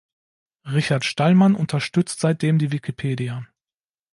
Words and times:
Richard 0.65 1.05
Stallman 1.05 1.53
unterstützt 1.53 2.21
seitdem 2.21 2.57
die 2.57 2.71
Wikipedia. 2.71 3.45